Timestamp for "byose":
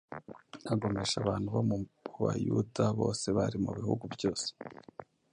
4.15-4.47